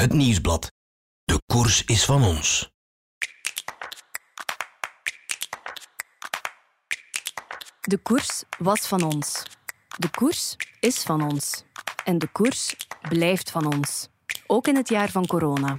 [0.00, 0.72] Het nieuwsblad.
[1.24, 2.70] De koers is van ons.
[7.80, 9.42] De koers was van ons.
[9.98, 11.64] De koers is van ons.
[12.04, 12.76] En de koers
[13.08, 14.08] blijft van ons.
[14.46, 15.78] Ook in het jaar van corona.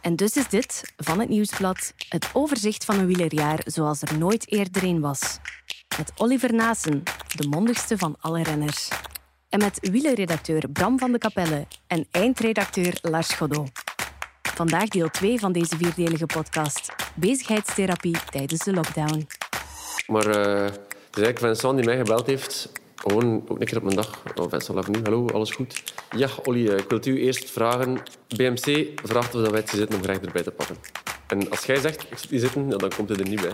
[0.00, 4.52] En dus is dit, van het Nieuwsblad, het overzicht van een wielerjaar zoals er nooit
[4.52, 5.38] eerder een was.
[5.98, 7.02] Met Oliver Naassen,
[7.34, 8.88] de mondigste van alle renners.
[9.54, 13.70] En met wielerredacteur Bram van de Kapelle en eindredacteur Lars Godot.
[14.42, 16.94] Vandaag deel 2 van deze vierdelige podcast.
[17.14, 19.26] Bezigheidstherapie tijdens de lockdown.
[20.06, 22.72] Maar uh, het is eigenlijk Vincent die mij gebeld heeft.
[22.94, 24.22] Gewoon ook een keer op mijn dag.
[24.34, 25.00] Oh, Vincent nu.
[25.02, 25.82] hallo, alles goed?
[26.16, 27.98] Ja, Olly, eh, ik wil u eerst vragen.
[28.36, 30.76] BMC vraagt of wij het zitten om graag erbij te pakken.
[31.26, 33.52] En als jij zegt, ik zit hier zitten, dan komt het er niet bij.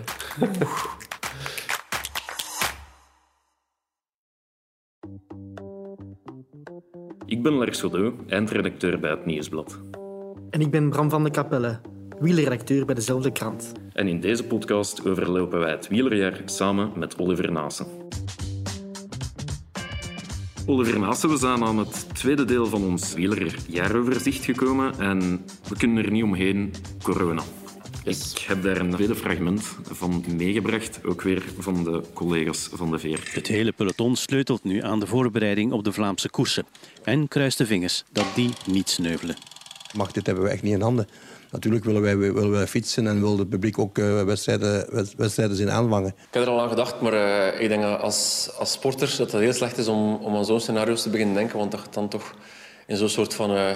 [7.41, 9.79] Ik ben Lars Godot, eindredacteur bij het Nieuwsblad.
[10.49, 11.79] En ik ben Bram van de Kapelle,
[12.19, 13.71] wielerredacteur bij dezelfde krant.
[13.93, 17.85] En in deze podcast overlopen wij het wielerjaar samen met Oliver Naassen.
[20.65, 26.05] Oliver Naassen, we zijn aan het tweede deel van ons wielerjaaroverzicht gekomen en we kunnen
[26.05, 27.41] er niet omheen, corona.
[28.03, 32.99] Ik heb daar een tweede fragment van meegebracht, ook weer van de collega's van de
[32.99, 33.29] Veer.
[33.33, 36.65] Het hele peloton sleutelt nu aan de voorbereiding op de Vlaamse koersen
[37.03, 39.35] en kruist de vingers dat die niet sneuvelen.
[39.95, 41.07] Mag, dit hebben we echt niet in handen.
[41.51, 45.71] Natuurlijk willen wij, willen wij fietsen en wil het publiek ook uh, wedstrijden, wedstrijden zien
[45.71, 46.09] aanvangen.
[46.09, 49.41] Ik heb er al aan gedacht, maar uh, ik denk als, als sporter dat het
[49.41, 52.09] heel slecht is om, om aan zo'n scenario's te beginnen denken, want dat je dan
[52.09, 52.35] toch
[52.87, 53.71] in zo'n soort van uh,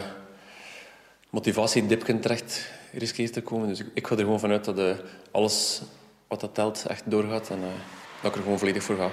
[1.30, 3.68] motivatiedipje terecht riskeert te komen.
[3.68, 4.96] Dus ik, ik ga er gewoon vanuit dat uh,
[5.32, 5.82] alles
[6.28, 7.66] wat dat telt echt doorgaat en uh,
[8.22, 9.10] dat ik er gewoon volledig voor ga.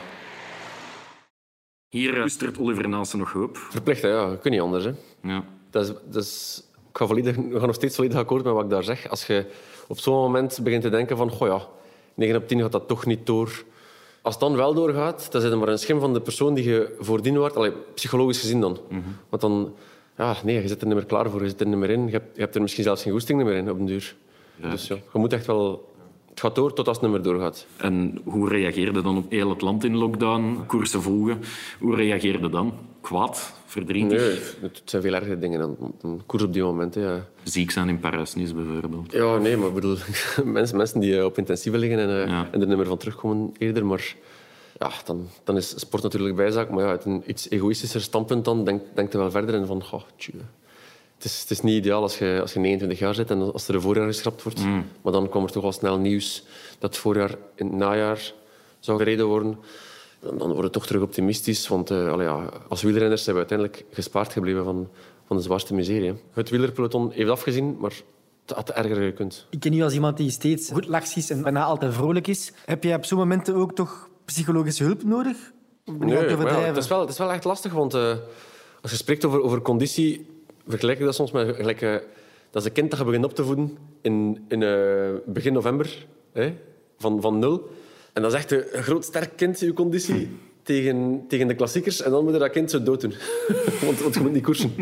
[1.88, 3.56] Hier koestert Oliver Naassen nog hoop.
[3.56, 4.08] Verplicht, hè?
[4.08, 4.28] ja.
[4.28, 4.84] Dat kun niet anders.
[4.84, 4.92] Hè.
[5.22, 5.44] Ja.
[5.70, 8.64] Dat is, dat is, ik ga, volledig, ik ga nog steeds volledig akkoord met wat
[8.64, 9.08] ik daar zeg.
[9.08, 9.46] Als je
[9.88, 11.30] op zo'n moment begint te denken van...
[11.30, 11.66] Goh ja,
[12.14, 13.64] 9 op 10 gaat dat toch niet door.
[14.22, 16.64] Als het dan wel doorgaat, dan zit er maar een schim van de persoon die
[16.64, 17.56] je voordien wordt.
[17.56, 18.78] Allee, psychologisch gezien dan.
[18.88, 19.00] Mhm.
[19.28, 19.74] Want dan
[20.16, 21.42] ja, nee, je zit er niet meer klaar voor.
[21.42, 22.04] Je zit er niet meer in.
[22.04, 24.14] Je hebt, je hebt er misschien zelfs geen goesting meer in op den duur.
[24.56, 24.70] Ja.
[24.70, 25.90] Dus ja, je moet echt wel...
[26.30, 27.66] Het gaat door tot als het niet meer doorgaat.
[27.76, 30.64] En hoe reageerde dan op heel het land in lockdown?
[30.66, 31.40] Koersen volgen.
[31.78, 32.72] Hoe reageerde dan?
[33.00, 33.52] Kwaad?
[33.66, 34.20] Verdrietig?
[34.60, 36.94] Nee, het zijn veel ergere dingen dan een koers op die moment.
[36.94, 37.26] Ja.
[37.42, 39.12] Ziek zijn in Parijs-Nice bijvoorbeeld.
[39.12, 39.96] Ja, nee, maar ik bedoel,
[40.44, 42.48] mensen, mensen die op intensieve liggen en, ja.
[42.50, 43.86] en er niet meer van terugkomen eerder.
[43.86, 44.14] Maar
[44.82, 46.70] ja, dan, dan is sport natuurlijk bijzaak.
[46.70, 49.84] Maar ja, uit een iets egoïstischer standpunt dan denkt denk je wel verder in van...
[49.84, 50.40] Goh, tjue.
[51.16, 53.68] het, is, het is niet ideaal als je, als je 29 jaar zit en als
[53.68, 54.64] er een voorjaar geschrapt wordt.
[54.64, 54.86] Mm.
[55.02, 56.44] Maar dan kwam er toch al snel nieuws
[56.78, 58.32] dat het voorjaar in het najaar
[58.78, 59.58] zou gereden worden.
[60.20, 61.68] Dan, dan wordt het toch terug optimistisch.
[61.68, 64.88] Want uh, allee, ja, als wielrenners zijn we uiteindelijk gespaard gebleven van,
[65.26, 66.08] van de zwaarste miserie.
[66.08, 66.14] Hè.
[66.32, 67.92] Het wielerpeloton heeft afgezien, maar
[68.46, 69.46] het had erger gekund.
[69.50, 72.52] Ik ken u als iemand die steeds goed lachs is en bijna altijd vrolijk is.
[72.64, 75.36] Heb je op zo'n momenten ook toch psychologische hulp nodig?
[75.84, 78.14] Nee, ja, het, is wel, het is wel echt lastig, want uh,
[78.80, 80.26] als je spreekt over, over conditie,
[80.66, 81.92] vergelijk je dat soms met gelijk, uh,
[82.50, 86.06] dat is een kind dat je begint op te voeden in, in uh, begin november,
[86.32, 86.54] hè,
[86.98, 87.70] van, van nul.
[88.12, 90.30] En dat is echt een, groot, sterk kind, je conditie,
[90.62, 92.02] tegen, tegen de klassiekers.
[92.02, 93.14] En dan moet je dat kind zo dood doen.
[93.84, 94.74] want, want je moet niet koersen.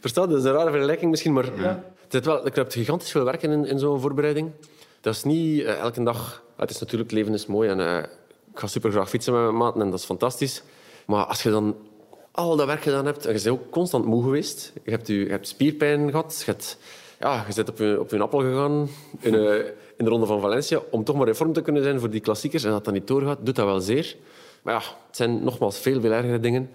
[0.00, 0.28] Verstaat?
[0.30, 1.84] Dat is een rare vergelijking misschien, maar ja.
[2.02, 4.50] het is wel, er kruipt gigantisch veel werk in, in zo'n voorbereiding.
[5.00, 6.42] Dat is niet elke dag...
[6.56, 8.08] Het is natuurlijk, leven is mooi en ik
[8.54, 10.62] ga super graag fietsen met mijn maten en dat is fantastisch.
[11.06, 11.76] Maar als je dan
[12.30, 15.26] al dat werk gedaan hebt en je bent ook constant moe geweest, je hebt, je,
[15.28, 16.78] hebt spierpijn gehad, je, hebt,
[17.20, 18.88] ja, je bent op je, op appel gegaan
[19.20, 19.56] in, uh,
[19.96, 22.20] in de Ronde van Valencia om toch maar in vorm te kunnen zijn voor die
[22.20, 24.16] klassiekers en dat dat niet doorgaat, doet dat wel zeer.
[24.62, 26.70] Maar ja, het zijn nogmaals veel, veel ergere dingen.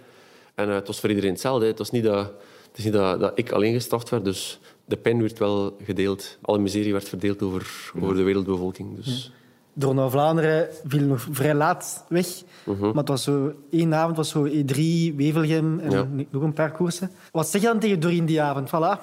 [0.56, 1.66] En uh, het was voor iedereen hetzelfde.
[1.66, 2.31] Het was niet, dat,
[2.68, 6.38] het is niet dat, ik alleen gestraft werd, dus de pijn werd wel gedeeld.
[6.41, 8.96] Alle miserie werd verdeeld over, over de wereldbevolking.
[8.96, 9.31] Dus...
[9.78, 12.28] Door naar Vlaanderen viel nog vrij laat weg.
[12.63, 12.81] Mhm.
[12.86, 13.53] Maar het was zo...
[13.72, 14.75] één avond was zo E3,
[15.16, 16.08] Wevelgem en Ja.
[16.30, 17.12] nog een paar koersen.
[17.31, 18.68] Wat zeg je dan tegen Doreen die avond?
[18.69, 19.02] Voilà,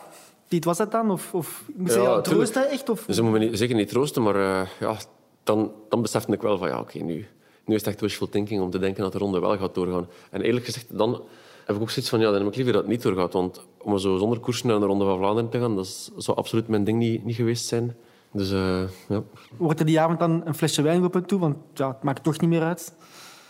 [0.49, 1.11] dit was het dan?
[1.11, 2.88] Of, of moest je Ja, troosten echt?
[2.88, 3.05] Of...
[3.06, 4.97] Dus dat moet me niet, zeker niet troosten, maar eh, ja,
[5.44, 7.26] dan, dan besefte ik wel van ja, oké, nu,
[7.64, 10.06] nu is het echt wishful thinking om te denken dat de ronde wel gaat doorgaan.
[10.31, 11.23] En eerlijk gezegd, dan
[11.67, 13.32] heb ik ook zoiets van ja, dan heb ik liever dat het niet doorgaat.
[13.32, 16.37] Want om zo zonder koersen naar de Ronde van Vlaanderen te gaan, dat is- zou
[16.37, 17.97] absoluut mijn ding niet, niet geweest zijn.
[18.32, 19.23] Dus eh, ja.
[19.56, 21.40] Wordt er die avond dan een flesje wijn geroepen toe?
[21.40, 22.94] Want ja, het maakt toch niet meer uit.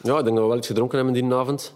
[0.02, 1.75] ja, ik denk dat we wel iets gedronken hebben die avond.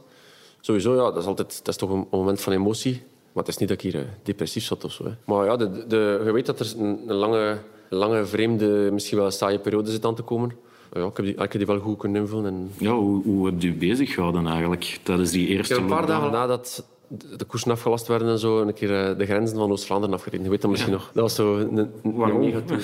[0.60, 3.02] Sowieso, ja, dat is, altijd, dat is toch een moment van emotie.
[3.32, 5.04] Maar het is niet dat ik hier eh, depressief zat of zo.
[5.04, 5.10] Hè.
[5.24, 7.58] Maar ja, de, de, je weet dat er een, een lange,
[7.90, 10.52] lange, vreemde, misschien wel saaie periode zit aan te komen.
[10.92, 12.46] Ja, ik, heb die, ik heb die wel goed kunnen invullen.
[12.46, 15.96] En Ja, hoe, hoe heb je bezig gehouden eigenlijk tijdens die eerste Ik heb een
[15.96, 19.70] paar dagen nadat de koersen afgelast werden en zo, een keer eh, de grenzen van
[19.70, 20.44] Oost-Vlaanderen afgereden.
[20.44, 21.10] Je weet dat misschien nog.
[21.12, 22.42] Dat was zo een, een, waarom?
[22.42, 22.80] Een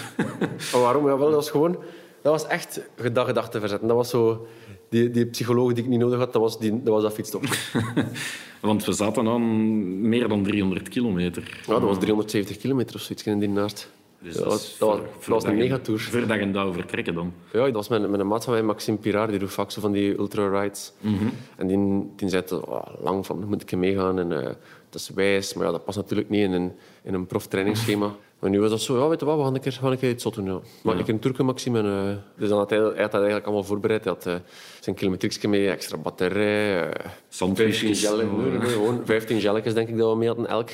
[0.74, 1.06] oh, waarom?
[1.06, 1.76] Ja, wel, dat was gewoon...
[2.22, 3.88] Dat was echt gedag te verzetten.
[3.88, 4.46] Dat was zo...
[4.88, 7.44] Die, die psycholoog die ik niet nodig had, dat was, die, dat, was dat fietstop.
[8.60, 11.60] Want we zaten aan meer dan 300 kilometer.
[11.66, 13.88] Ja, dat was 370 kilometer of zoiets in die naart.
[14.22, 16.00] Dus dat, was, dat, was, een megatour.
[16.00, 17.32] Voor dag en dan?
[17.52, 19.80] Ja, dat was met, met een maat van mij, Maxime Pirard, die doet vaak zo
[19.80, 20.92] van die ultra-rides.
[21.00, 24.44] Mm En die, die zei oh, lang van, moet ik meegaan en uh,
[24.90, 25.54] dat is wijs.
[25.54, 26.72] Maar ja, dat past natuurlijk niet in een,
[27.02, 28.10] in een proftrainingsschema.
[28.42, 29.98] Maar nu was dat zo, ja, weet je wat, we gaan een keer, gaan een
[29.98, 30.44] keer iets zot doen.
[30.44, 30.60] Ja.
[30.82, 31.00] Maar ja.
[31.00, 31.78] ik een Turken Maxime.
[31.78, 34.04] En, uh, dus dan had hij, hij, had dat eigenlijk allemaal voorbereid.
[34.04, 34.34] Hij had uh,
[34.80, 36.90] zijn kilometriekje mee, extra batterij, uh,
[37.28, 40.70] 15 gel, nee, nee, gewoon 15 gelletjes denk ik dat we mee hadden elk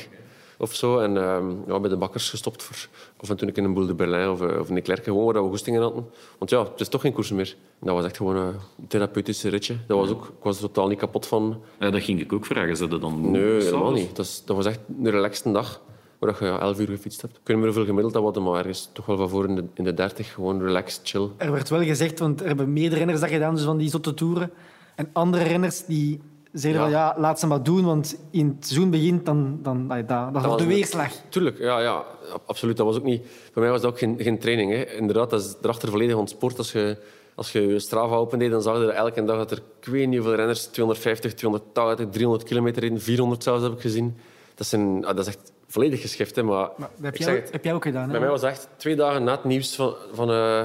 [0.58, 0.98] of zo.
[0.98, 2.88] En uh, ja, bij de bakkers gestopt voor
[3.20, 5.42] of en toen ik in een boel de Berlijn of, of in Klerken, gewoon waar
[5.42, 6.06] we goestingen hadden.
[6.38, 7.56] Want ja, het is toch geen koers meer.
[7.80, 8.54] Dat was echt gewoon een
[8.88, 9.76] therapeutische ritje.
[9.86, 11.60] Dat was ook, ik was er totaal niet kapot van.
[11.78, 12.76] Ja, dat ging ik ook vragen.
[12.76, 14.16] Ze dan Nee, helemaal niet.
[14.16, 15.80] Dat, is, dat was echt een relaxte dag
[16.18, 17.40] waar je ja, elf uur gefietst hebt.
[17.44, 19.84] Niet meer hoeveel gemiddeld dat was, maar ergens toch wel van voor in de, in
[19.84, 20.32] de 30.
[20.34, 21.28] Gewoon relaxed, chill.
[21.36, 24.14] Er werd wel gezegd, want er hebben meerdere renners dat gedaan, dus van die zotte
[24.14, 24.50] toeren.
[24.94, 26.20] En andere renners die
[26.52, 30.32] zeiden van ja, laat ze maar doen, want in het seizoen begint, dan, dan, dan,
[30.32, 31.12] dan de weerslag.
[31.28, 32.04] Tuurlijk, ja, ja,
[32.46, 32.76] absoluut.
[32.76, 33.22] Dat was ook niet,
[33.52, 34.72] voor mij was dat ook geen, geen training.
[34.72, 34.84] Hè.
[34.84, 36.58] Inderdaad, dat is erachter volledig ontsport.
[36.58, 36.98] Als je,
[37.34, 40.18] als je je Strava opendeed, dan zag je elke dag dat er ik weet niet
[40.18, 44.16] hoeveel renners 250, 280, 300 kilometer in, 400 zelfs heb ik gezien.
[44.54, 46.36] Dat, zijn, dat is echt volledig geschift.
[46.36, 48.04] Hè, maar, maar heb, jij, het, heb jij ook gedaan?
[48.04, 48.10] Hè?
[48.10, 50.62] Bij mij was echt twee dagen na het nieuws van, van, uh,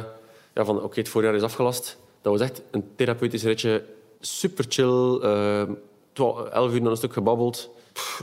[0.53, 1.97] ja, van oké, het voorjaar is afgelast.
[2.21, 3.83] Dat was echt een therapeutisch ritje.
[4.25, 5.19] Super chill.
[5.23, 5.61] Uh,
[6.51, 7.69] 11 uur dan een stuk gebabbeld.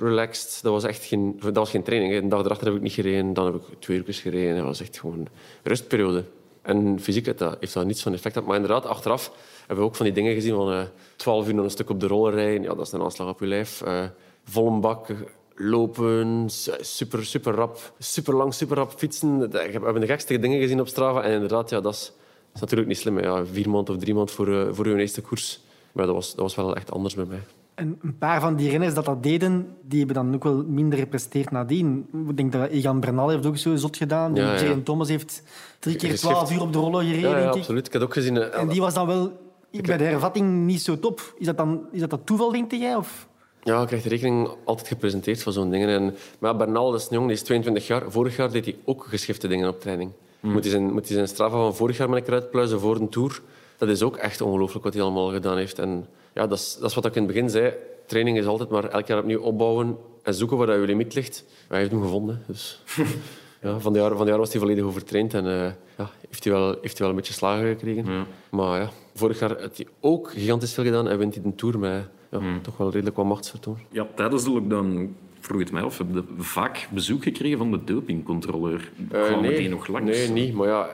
[0.01, 0.63] Relaxed.
[0.63, 2.15] Dat was echt geen, dat was geen training.
[2.15, 3.33] Een dag erachter heb ik niet gereden.
[3.33, 4.57] Dan heb ik twee uur gereden.
[4.57, 5.27] Dat was echt gewoon
[5.63, 6.25] rustperiode.
[6.63, 8.45] En fysiek heeft dat, heeft dat niets van effect.
[8.45, 10.83] Maar inderdaad, achteraf hebben we ook van die dingen gezien van uh,
[11.17, 12.63] 12 uur dan een stuk op de roller rijden.
[12.63, 13.83] Ja, dat is een aanslag op je lijf.
[13.87, 14.05] Uh,
[14.45, 15.09] volle bak
[15.55, 16.49] lopen,
[16.81, 19.51] super, super rap, super lang, super rap fietsen.
[19.51, 21.23] We hebben de gekste dingen gezien op Strava.
[21.23, 22.13] En inderdaad, ja, dat, is,
[22.55, 23.21] is natuurlijk niet slim.
[23.21, 25.61] Ja, vier maanden of drie maanden voor, uh, voor je eerste koers.
[25.93, 27.41] Maar dat was, dat was wel echt anders bij mij.
[27.75, 30.99] En een paar van die renners dat dat deden, die hebben dan ook wel minder
[30.99, 32.09] gepresteerd nadien.
[32.29, 34.35] Ik denk dat Egan Bernal heeft ook zo zot gedaan.
[34.35, 34.77] Ja, ja.
[34.85, 35.43] Thomas heeft
[35.79, 37.87] drie keer twaalf uur op de roller gereden, ja, ja, absoluut.
[37.87, 38.37] Ik heb ook gezien...
[38.37, 39.33] Uh, en die was dan wel
[39.71, 41.35] bij de hervatting niet zo top.
[41.39, 42.97] Is dat dan is dat, dat toeval, denk jij?
[42.97, 43.29] Of?
[43.63, 45.89] Ja, ik krijg de rekening altijd gepresenteerd voor zo'n dingen.
[45.89, 48.03] En, maar Bernal, dat is een jongen, die is 22 jaar.
[48.11, 50.11] Vorig jaar deed hij ook geschifte dingen op training.
[50.41, 50.53] Mm.
[50.53, 53.09] Moet, hij zijn, moet hij zijn Strava van vorig jaar met een uitpluizen voor een
[53.09, 53.43] Tour.
[53.81, 55.79] Dat is ook echt ongelooflijk wat hij allemaal gedaan heeft.
[55.79, 57.73] En ja, dat is, dat is wat ik in het begin zei.
[58.07, 61.45] Training is altijd maar elk jaar opnieuw opbouwen en zoeken waar je limiet ligt.
[61.69, 62.43] Hij heeft hem gevonden.
[62.47, 62.83] Dus,
[63.63, 65.53] ja, van, de jaar, van de jaar was hij volledig overtraind en uh,
[65.97, 68.13] ja, heeft, hij wel, heeft hij wel een beetje slagen gekregen.
[68.13, 68.27] Ja.
[68.51, 71.79] Maar ja, vorig jaar heeft hij ook gigantisch veel gedaan en wint hij de Tour
[71.79, 72.63] met ja, mm.
[72.63, 73.79] toch wel redelijk wat machtsvertoon.
[73.91, 77.85] Ja, tijdens de lockdown vroeg het mij af, heb je vaak bezoek gekregen van de
[77.85, 78.93] dopingcontroleur?
[79.13, 80.11] Uh, nee, die nog langs?
[80.11, 80.55] Nee, niet.
[80.55, 80.91] Maar ja,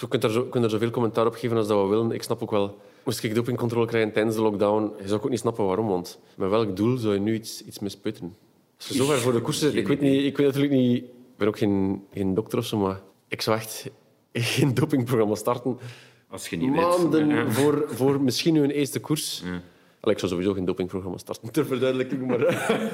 [0.00, 2.12] je kunt er, zo, kunt er zoveel commentaar op geven als dat we willen.
[2.12, 2.78] Ik snap ook wel...
[3.04, 5.86] Moest ik dopingcontrole krijgen tijdens de lockdown, je zou ook niet snappen waarom.
[5.86, 8.36] Want met welk doel zou je nu iets, iets misputten?
[8.76, 9.74] Als je zover voor de koers zit...
[9.74, 10.96] Ik weet, niet, ik weet natuurlijk niet...
[11.02, 13.90] Ik ben ook geen, geen dokter of zo, maar ik zou echt
[14.32, 15.78] geen dopingprogramma starten.
[16.28, 17.52] Als je niet Maanden weet.
[17.52, 19.42] Voor, voor misschien nu een eerste koers.
[19.44, 19.62] Ja.
[20.00, 22.26] Allee, ik zou sowieso geen dopingprogramma starten, ter verduidelijking.
[22.26, 22.38] Maar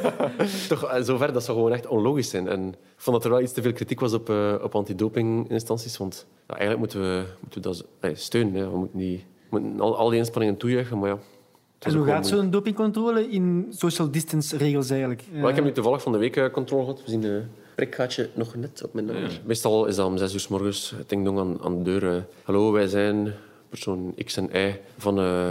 [0.69, 2.49] toch, zover, dat zou gewoon echt onlogisch zijn.
[2.49, 5.97] En ik vond dat er wel iets te veel kritiek was op, uh, op antidopinginstanties.
[5.97, 8.55] Want ja, eigenlijk moeten we, moeten we dat steunen.
[8.55, 8.71] Hè.
[8.71, 11.19] We moeten, niet, we moeten al, al die inspanningen toejuichen, maar ja...
[11.79, 15.23] En hoe gaat zo'n dopingcontrole in social distance regels eigenlijk?
[15.33, 17.03] Well, ik heb nu toevallig van de week controle gehad.
[17.05, 19.29] We zien een prikgaatje nog net op mijn ja.
[19.45, 20.95] Meestal is dat om zes uur s morgens.
[21.07, 22.27] Ding dong aan, aan de deur.
[22.43, 23.35] Hallo, wij zijn
[23.69, 25.19] persoon X en Y van...
[25.21, 25.51] Uh,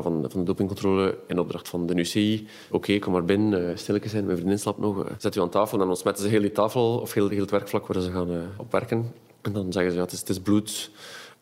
[0.00, 2.48] van, van de dopingcontrole in opdracht van de UCI.
[2.66, 5.04] Oké, okay, kom maar binnen, uh, stilletjes zijn, mijn vriendin slaapt nog.
[5.04, 7.40] Uh, zet u aan tafel en dan ontsmetten ze heel die tafel of heel, heel
[7.40, 9.12] het werkvlak waar ze gaan uh, op werken.
[9.40, 10.90] En dan zeggen ze, ja, het is, het is bloed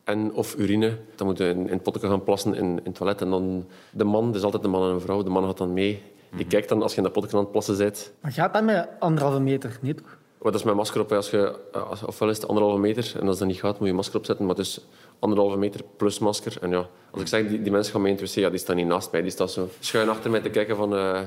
[0.03, 0.97] en of urine.
[1.15, 3.21] Dan moeten we in, in potten gaan plassen in, in het toilet.
[3.21, 5.57] En dan de man, het is altijd een man en een vrouw, de man gaat
[5.57, 6.01] dan mee.
[6.35, 8.13] Die kijkt dan als je in dat potten aan het plassen bent.
[8.21, 9.77] Maar gaat dat met anderhalve meter?
[9.81, 10.17] Nee, toch?
[10.43, 11.11] Dat is mijn masker op.
[11.11, 13.93] Als je, als, ofwel is het anderhalve meter en als dat niet gaat, moet je
[13.93, 14.45] masker opzetten.
[14.45, 14.85] Maar is
[15.19, 16.57] anderhalve meter plus masker.
[16.61, 19.11] En ja, als ik zeg, die, die mensen gaan mij interesseren, die staan niet naast
[19.11, 19.21] mij.
[19.21, 21.21] Die staan zo schuin achter mij te kijken van, uh,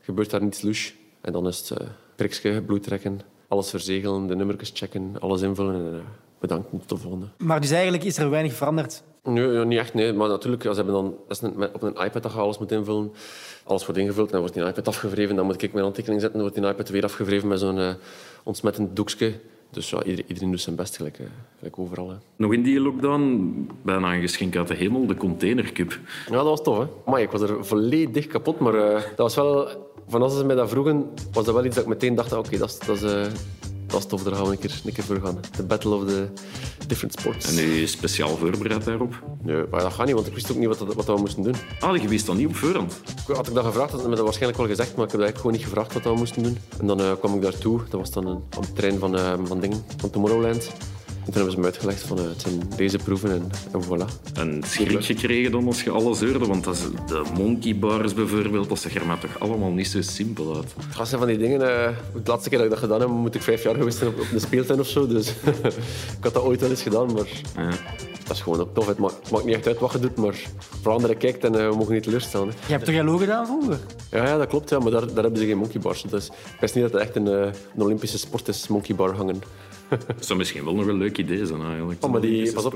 [0.00, 0.92] gebeurt daar niets louche?
[1.20, 5.74] En dan is het uh, priksje, bloed trekken, alles verzegelen, de nummertjes checken, alles invullen
[5.74, 6.04] en
[6.38, 7.26] bedankt tot de volgende.
[7.38, 9.02] Maar dus eigenlijk is er weinig veranderd?
[9.22, 9.94] Nee, niet echt.
[9.94, 10.12] Nee.
[10.12, 12.72] Maar natuurlijk, als hebben dan, dat is een, op een iPad dat je alles moet
[12.72, 13.12] invullen.
[13.64, 15.36] Alles wordt ingevuld en dan wordt die iPad afgewreven.
[15.36, 16.40] Dan moet ik mijn handtekening zetten.
[16.40, 17.90] Dan wordt die iPad weer afgewreven met zo'n uh,
[18.42, 19.32] ontsmettend doekje.
[19.70, 21.18] Dus ja, iedereen, doet zijn best, gelijk,
[21.58, 22.10] gelijk overal.
[22.10, 22.16] Hè.
[22.36, 25.98] Nog in die lockdown, bijna een geschenk uit de hemel, de containercup.
[26.26, 26.78] Ja, dat was tof.
[26.78, 26.84] Hè?
[27.10, 28.58] Maar ik was er volledig kapot.
[28.58, 29.68] Maar uh, dat was wel...
[30.08, 32.32] Van als ze mij dat vroegen, was dat wel iets dat ik meteen dacht...
[32.32, 33.02] Oké, okay, dat, dat is...
[33.02, 33.32] Uh, dat
[33.98, 35.40] is tof, daar gaan we een keer, een keer voor gaan.
[35.56, 36.28] De Battle of the
[36.86, 37.48] Different Sports.
[37.48, 39.22] En nu speciaal voorbereid daarop?
[39.42, 41.54] Nee, maar dat gaat niet, want ik wist ook niet wat, wat we moesten doen.
[41.80, 43.00] Ah, je wist dat niet op voorhand?
[43.26, 45.36] Had ik dat gevraagd, had ik me dat waarschijnlijk wel gezegd, maar ik heb eigenlijk
[45.36, 46.58] gewoon niet gevraagd wat we moesten doen.
[46.78, 47.80] En dan uh, kwam ik daartoe.
[47.88, 50.72] Dat was dan een, op de trein van, uh, van dingen, van Tomorrowland.
[51.26, 54.32] En toen hebben ze me uitgelegd van uh, het zijn deze proeven en, en voilà.
[54.34, 56.46] En schrik gekregen dan als je alles hoorde?
[56.46, 60.02] Want dat is de monkey bars bijvoorbeeld, dat zag er maar toch allemaal niet zo
[60.02, 60.74] simpel uit.
[60.96, 61.60] Het zijn van die dingen...
[61.60, 61.88] Uh,
[62.22, 64.20] de laatste keer dat ik dat gedaan heb, moet ik vijf jaar geweest zijn op,
[64.20, 65.06] op de speeltuin of zo.
[65.06, 65.28] Dus
[66.18, 67.28] ik had dat ooit wel eens gedaan, maar...
[67.56, 67.70] Ja.
[68.26, 68.86] Dat is gewoon ook tof.
[68.86, 70.34] Het maakt, maakt, niet echt uit wat je doet, maar
[70.82, 72.48] voor anderen kijkt en uh, we mogen niet teleurstaan.
[72.48, 72.54] Hè.
[72.66, 73.78] Je hebt toch Jalo gedaan vroeger?
[74.10, 76.02] Ja, ja, dat klopt, ja, maar daar, daar hebben ze geen monkey bars.
[76.02, 79.42] Dus ik wist niet dat het echt een, een Olympische sport is, monkey bar hangen.
[79.88, 82.04] Dat zou misschien wel nog een leuk idee zijn eigenlijk.
[82.04, 82.74] Oh, maar die, pas op,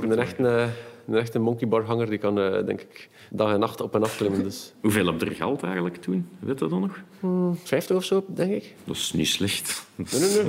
[1.06, 4.02] een echte, een echte monkeybarhanger die kan uh, denk ik dag en nacht op en
[4.02, 4.42] af klimmen.
[4.42, 4.72] Dus.
[4.82, 6.28] Hoeveel heb je er geld eigenlijk toen?
[6.38, 7.00] Weet je dat nog?
[7.20, 8.74] Hmm, 50 of zo, denk ik.
[8.84, 9.86] Dat is niet slecht.
[9.94, 10.06] Nee,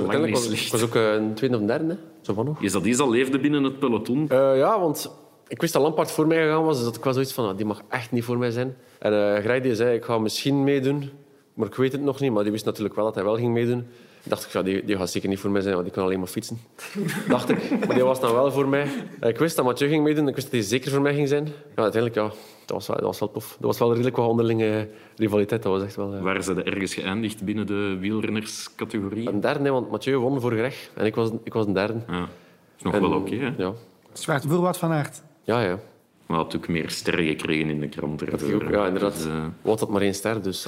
[0.08, 0.30] nee, nee.
[0.30, 0.70] Was, slecht.
[0.70, 1.98] was ook uh, een tweede of derde.
[2.20, 2.62] Zo van nog.
[2.62, 4.18] Is dat iets al leefde binnen het peloton?
[4.22, 5.10] Uh, ja, want
[5.48, 7.56] ik wist dat Lampard voor mij gegaan was, dus dat ik was zoiets van, ah,
[7.56, 8.76] die mag echt niet voor mij zijn.
[8.98, 11.10] En uh, Grijdy zei, ik ga misschien meedoen,
[11.54, 12.32] maar ik weet het nog niet.
[12.32, 13.86] Maar die wist natuurlijk wel dat hij wel ging meedoen
[14.22, 16.18] dacht ik, ja, die, die gaat zeker niet voor mij zijn, want die kan alleen
[16.18, 16.58] maar fietsen.
[17.28, 17.86] dacht ik.
[17.86, 18.86] Maar die was dan wel voor mij.
[19.20, 20.28] Ik wist dat Mathieu ging meedoen.
[20.28, 21.44] Ik wist dat hij zeker voor mij ging zijn.
[21.44, 23.56] Ja, uiteindelijk, ja, dat was, wel, dat was wel tof.
[23.60, 25.62] Dat was wel redelijk wat onderlinge rivaliteit.
[25.62, 26.20] Dat was echt wel, ja.
[26.20, 29.28] Waar ze ergens geëindigd binnen de wielrennerscategorie?
[29.28, 30.90] Een derde, want Mathieu won voor Greg.
[30.94, 32.00] En ik was, ik was een derde.
[32.08, 32.28] Ja.
[32.76, 33.72] is nog wel oké, okay, Ja.
[34.12, 35.22] Zwaard voor wat van aard.
[35.42, 35.78] Ja, ja.
[36.26, 38.22] Maar had ook meer sterren gekregen in de krant.
[38.32, 39.14] Ook, ja, inderdaad.
[39.14, 39.44] Dus, uh...
[39.62, 40.66] Wat had maar één ster, dus...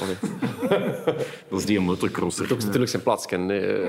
[1.48, 2.48] dat is die motocrosser.
[2.48, 3.82] Dat ook natuurlijk zijn plaats kennen.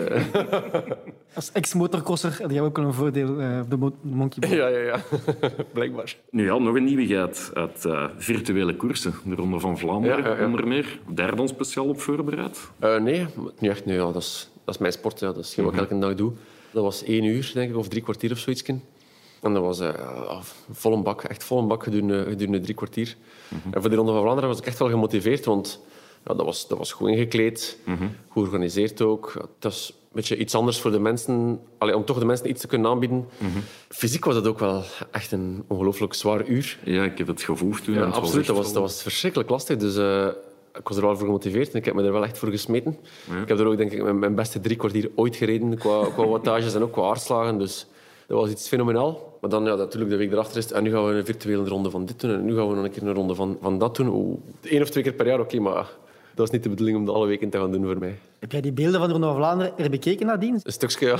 [1.35, 5.03] Als ex-motorcrosser had jij ook wel een voordeel uh, op de Monkey Ja, ja, ja.
[5.73, 6.15] Blijkbaar.
[6.29, 9.13] Nu ja, nog een nieuwigheid uit uh, virtuele koersen.
[9.23, 10.45] De Ronde van Vlaanderen, ja, ja, ja.
[10.45, 10.99] onder meer.
[11.07, 12.71] Daar dan speciaal op voorbereid?
[12.79, 13.25] nee,
[13.59, 13.85] niet echt.
[13.85, 15.19] Nee, ja, dat, is, dat is mijn sport.
[15.19, 15.27] Ja.
[15.31, 16.31] Dat is wat ik elke dag doe.
[16.71, 18.63] Dat was één uur, denk ik, of drie kwartier of zoiets.
[19.45, 23.15] En dat was uh, vol een bak, echt vol een bak gedurende, gedurende drie kwartier.
[23.49, 23.73] Mm-hmm.
[23.73, 25.81] En voor de Ronde van Vlaanderen was ik echt wel gemotiveerd, want
[26.25, 28.15] ja, dat, was, dat was goed ingekleed, mm-hmm.
[28.27, 29.33] goed georganiseerd ook.
[29.33, 32.61] Het was een beetje iets anders voor de mensen, allee, om toch de mensen iets
[32.61, 33.27] te kunnen aanbieden.
[33.37, 33.61] Mm-hmm.
[33.89, 36.79] Fysiek was dat ook wel echt een ongelooflijk zwaar uur.
[36.83, 37.93] Ja, ik heb het gevoeld toen.
[37.93, 39.77] Ja, absoluut, dat was, dat was verschrikkelijk lastig.
[39.77, 40.27] Dus uh,
[40.73, 42.97] ik was er wel voor gemotiveerd en ik heb me er wel echt voor gesmeten.
[43.29, 43.41] Ja.
[43.41, 46.25] Ik heb er ook denk ik mijn, mijn beste drie kwartier ooit gereden, qua, qua
[46.25, 47.57] wattages en ook qua aardslagen.
[47.57, 47.87] Dus
[48.27, 49.34] dat was iets fenomenaal.
[49.45, 51.89] Maar dan ja, natuurlijk de week erachter is en nu gaan we een virtuele ronde
[51.89, 53.95] van dit doen en nu gaan we nog een keer een ronde van, van dat
[53.95, 54.07] doen.
[54.07, 55.89] Oeh, Eén of twee keer per jaar, oké, maar
[56.35, 58.19] dat is niet de bedoeling om dat alle weken te gaan doen voor mij.
[58.39, 60.59] Heb jij die beelden van de Ronde van Vlaanderen er bekeken nadien?
[60.63, 61.17] Een stukje, ja.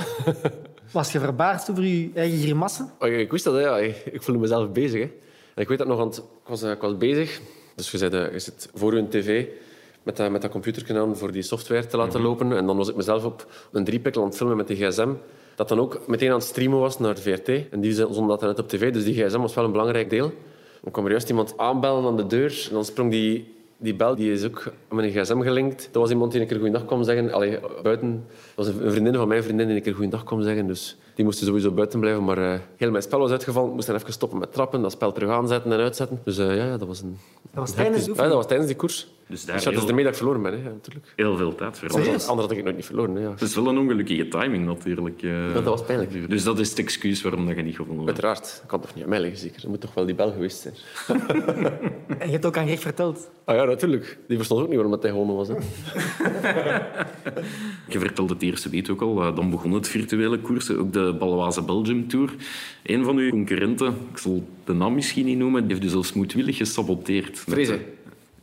[0.92, 2.90] Was je verbaasd over je eigen grimassen?
[2.98, 3.76] Oh, ik wist dat, ja.
[3.78, 5.00] Ik voelde mezelf bezig.
[5.00, 5.10] Hè.
[5.54, 7.40] En ik weet dat nog, want ik was, ik was bezig.
[7.74, 9.46] Dus je, zei, je zit voor je tv
[10.02, 12.56] met dat, met dat computer aan voor die software te laten lopen.
[12.56, 15.10] En dan was ik mezelf op een driepikkel aan het filmen met die gsm
[15.56, 17.48] dat dan ook meteen aan het streamen was naar de VRT.
[17.70, 20.32] En die zonden dat net op tv, dus die gsm was wel een belangrijk deel.
[20.82, 24.14] Dan kwam er juist iemand aanbellen aan de deur en dan sprong die, die bel,
[24.14, 25.88] die is ook met een gsm gelinkt.
[25.92, 27.32] Dat was iemand die een keer goeiedag kwam zeggen.
[27.32, 30.66] Allee, buiten, was een vriendin van mijn vriendin die een keer goeiedag kwam zeggen.
[30.66, 32.24] Dus die moesten sowieso buiten blijven.
[32.24, 33.68] Maar uh, heel mijn spel was uitgevallen.
[33.68, 36.20] Ik moest dan even stoppen met trappen, dat spel terug aanzetten en uitzetten.
[36.24, 37.18] Dus uh, ja, dat was een...
[37.42, 39.08] Dat was tijdens, ja, dat was tijdens die koers.
[39.28, 39.82] Dus, daar dus dat heel...
[39.82, 41.12] is ermee dat ik verloren ben, hè, natuurlijk.
[41.16, 42.04] Heel veel tijd verloren.
[42.04, 43.14] Anders, anders had ik nooit niet verloren.
[43.14, 43.30] Hè, ja.
[43.30, 45.22] Het is wel een ongelukkige timing, natuurlijk.
[45.22, 45.54] Uh...
[45.54, 46.30] dat was pijnlijk.
[46.30, 48.08] Dus dat is het excuus waarom dat je niet gewonnen hebt.
[48.08, 48.58] Uiteraard.
[48.60, 49.64] Dat kan toch niet aan mij liggen, zeker?
[49.64, 50.74] Er moet toch wel die bel geweest zijn.
[52.18, 53.30] en je hebt ook aan Rick verteld?
[53.44, 54.18] Ah ja, natuurlijk.
[54.28, 55.48] Die verstond ook niet waarom hij gewonnen was.
[55.48, 55.54] Hè.
[57.88, 59.34] je vertelde het eerste week ook al.
[59.34, 60.78] Dan begon het virtuele koersen.
[60.78, 62.34] Ook de Baloise Belgium Tour.
[62.82, 66.12] Een van uw concurrenten, ik zal de naam misschien niet noemen, die heeft dus zelfs
[66.12, 67.38] moedwillig gesaboteerd.
[67.38, 67.80] Vrezen.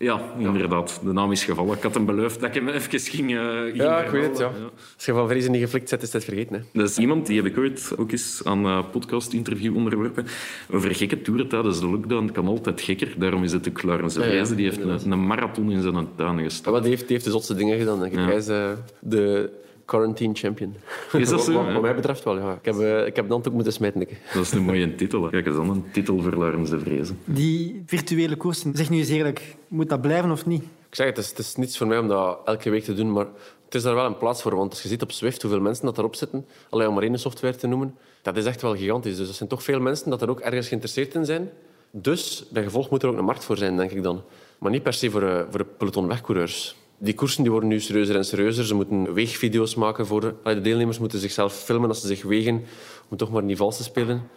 [0.04, 1.00] Ja, inderdaad.
[1.04, 1.76] De naam is gevallen.
[1.76, 4.38] Ik had hem beloofd dat ik hem even ging, uh, ging Ja, ik weet het.
[4.38, 4.52] Ja.
[4.96, 6.56] Als je van vrezen niet geflikt zet, is het vergeten.
[6.56, 6.80] Hè.
[6.80, 10.26] Dat is iemand die heb ik ooit ook eens aan een podcast-interview onderworpen.
[10.72, 12.32] Over gekke toeren tijdens de lockdown.
[12.32, 13.14] Kan altijd gekker.
[13.18, 16.40] Daarom is het ook Laurens de ja, Die heeft een, een, marathon in zijn tuin
[16.40, 16.76] gestapt.
[16.76, 18.06] Ja, die, heeft, die heeft de zotste dingen gedaan.
[18.06, 18.14] Ik.
[18.16, 19.50] Hij is uh, de
[19.86, 20.76] Quarantine Champion.
[21.12, 21.64] Is dat zo?
[21.64, 22.54] Wat, mij betreft wel, ja.
[22.54, 24.08] Ik heb, uh, ik heb dan ook moeten smijten.
[24.34, 25.30] Dat is een mooie titel.
[25.30, 27.20] Kijk eens dan een titel voor Laurens de Vrezen.
[27.26, 30.64] Die virtuele koersen, zeg nu eens eerlijk, moet dat blijven of niet?
[30.90, 32.94] Ik zeg het, het is, het is niets voor mij om dat elke week te
[32.94, 33.26] doen, maar
[33.66, 34.56] het is daar wel een plaats voor.
[34.56, 37.20] Want als je ziet op Swift hoeveel mensen dat erop zitten, alleen om maar één
[37.20, 39.18] software te noemen, dat is echt wel gigantisch.
[39.18, 41.50] Dus er zijn toch veel mensen dat er ook ergens geïnteresseerd in zijn.
[41.92, 44.24] Dus bij gevolg moet er ook een markt voor zijn, denk ik dan.
[44.58, 47.80] Maar niet per se voor, uh, voor de peloton wegcoureurs die koersen die worden nu
[47.80, 48.66] serieuzer en serieuzer.
[48.66, 52.64] Ze moeten weegvideo's maken voor de, de deelnemers, moeten zichzelf filmen als ze zich wegen,
[53.10, 54.30] om toch maar niet vals te spelen.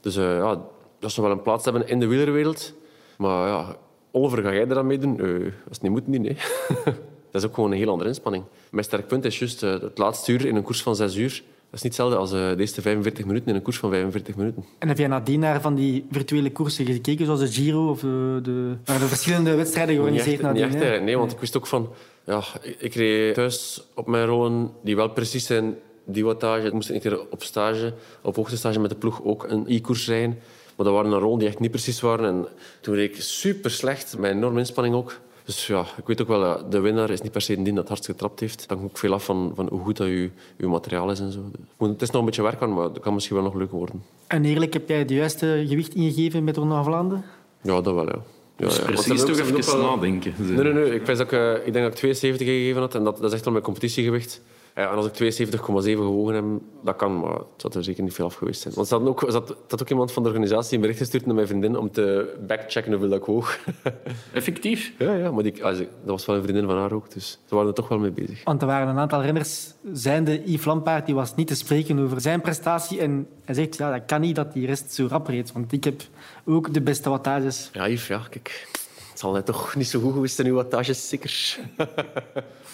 [0.00, 0.62] Dus uh, ja,
[0.98, 2.72] dat zou wel een plaats hebben in de wielerwereld.
[3.16, 3.76] Maar ja,
[4.10, 5.20] Oliver, ga jij er dan mee doen?
[5.20, 6.20] Uh, als het niet moet, niet.
[6.20, 6.36] Nee.
[7.30, 8.44] dat is ook gewoon een heel andere inspanning.
[8.70, 11.42] Mijn sterk punt is juist uh, het laatste uur in een koers van zes uur.
[11.76, 14.36] Dat is niet hetzelfde als uh, de eerste 45 minuten in een koers van 45
[14.36, 14.64] minuten.
[14.78, 18.38] En heb jij nadien naar van die virtuele koersen gekeken, zoals de Giro of de,
[18.42, 20.68] de, de verschillende wedstrijden georganiseerd nadien?
[20.68, 21.92] Niet echt, nee, want ik wist ook van...
[22.24, 22.42] Ja,
[22.78, 26.66] ik reed thuis op mijn rollen die wel precies zijn, die wattage.
[26.66, 30.38] Ik moest een keer op stage, op hoogtestage met de ploeg ook een e-koers rijden.
[30.76, 32.24] Maar dat waren een rollen die echt niet precies waren.
[32.24, 32.46] En
[32.80, 35.20] toen reed ik super slecht, met enorme inspanning ook.
[35.46, 38.06] Dus ja, ik weet ook wel, de winnaar is niet per se die dat hardst
[38.06, 38.58] getrapt heeft.
[38.58, 41.32] Dat hangt ook veel af van, van hoe goed dat je, je materiaal is en
[41.32, 41.40] zo.
[41.78, 44.02] Het is nog een beetje werk aan, maar dat kan misschien wel nog leuk worden.
[44.26, 47.24] En eerlijk, heb jij het juiste gewicht ingegeven met Ronde van Vlaanderen?
[47.60, 48.18] Ja, dat wel, ja.
[48.56, 50.34] Ja, dus precies toch even nadenken.
[50.36, 50.94] Nee, nee, nee.
[50.94, 53.32] Ik, dat ik, uh, ik denk dat ik 72 gegeven had en dat, dat is
[53.32, 54.40] echt wel mijn competitiegewicht.
[54.76, 56.44] Ja, en als ik 72,7 gewogen heb,
[56.82, 58.74] dat kan, maar het zou er zeker niet veel af geweest zijn.
[58.74, 61.34] Want er zat ook, zat, zat ook iemand van de organisatie een bericht gestuurd naar
[61.34, 63.58] mijn vriendin om te backchecken hoeveel dat ik woog.
[64.32, 64.92] Effectief?
[64.98, 67.68] Ja, ja maar die, dat was wel een vriendin van haar ook, dus ze waren
[67.68, 68.44] er toch wel mee bezig.
[68.44, 72.20] Want er waren een aantal renners, zijnde Yves Lampaard, die was niet te spreken over
[72.20, 73.00] zijn prestatie.
[73.00, 75.84] En hij zegt, ja, dat kan niet dat die rest zo rap reed, want ik
[75.84, 76.02] heb
[76.44, 77.70] ook de beste wattages.
[77.72, 78.68] Ja, Yves, ja, kijk.
[79.16, 81.58] Het zal net toch niet zo goed geweest zijn, uw wattages, zeker.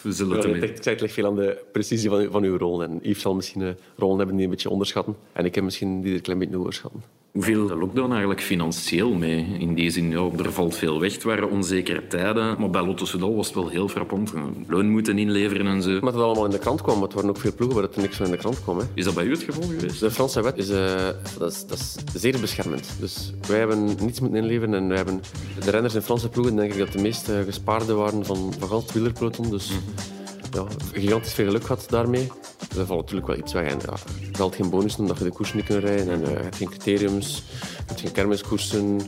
[0.02, 2.82] We zullen het ja, het, het ligt veel aan de precisie van, van uw rol.
[2.82, 5.16] En Yves zal misschien een rollen hebben die een beetje onderschatten.
[5.32, 7.02] En ik heb misschien die er een klein beetje overschatten.
[7.35, 9.47] Viel de lockdown eigenlijk financieel mee?
[9.59, 11.12] In die zin, ja, er valt veel weg.
[11.12, 12.57] Het waren onzekere tijden.
[12.59, 14.33] Maar bij Lotto Soudal was het wel heel frappant.
[14.67, 15.91] Loon moeten inleveren en zo.
[15.91, 17.03] Maar het allemaal in de krant kwam.
[17.03, 18.79] Het waren ook veel ploegen waar het niks van in de krant kwam.
[18.79, 18.85] Hè.
[18.95, 20.01] Is dat bij u het geval geweest?
[20.01, 21.09] De Franse wet is, uh,
[21.39, 22.97] dat is, dat is zeer beschermend.
[23.01, 24.75] Dus wij hebben niets moeten inleveren.
[24.75, 25.21] En wij hebben
[25.65, 28.79] de renners in Franse ploegen, denk ik dat de meest uh, gespaarde waren van, van
[28.79, 29.51] het wielerpeloton.
[29.51, 29.71] Dus...
[29.71, 30.22] Mm -hmm
[30.52, 32.30] ja, gigantisch veel geluk gehad daarmee.
[32.76, 33.73] Er valt natuurlijk wel iets weg.
[33.73, 36.11] En, ja, je valt geen bonus omdat je de koers niet kunt rijden.
[36.11, 39.00] En uh, je hebt geen criteriums, je hebt geen kermiskoersen.